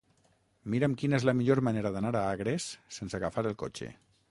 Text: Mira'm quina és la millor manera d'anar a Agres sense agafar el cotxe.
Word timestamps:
Mira'm 0.75 0.95
quina 1.01 1.17
és 1.19 1.27
la 1.29 1.35
millor 1.41 1.61
manera 1.67 1.93
d'anar 1.97 2.13
a 2.15 2.23
Agres 2.37 2.69
sense 2.99 3.21
agafar 3.21 3.49
el 3.51 3.57
cotxe. 3.65 3.95